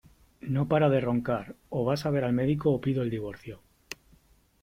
[0.53, 1.45] No para de roncar:
[1.77, 3.55] o vas a ver al médico o pido el divorcio.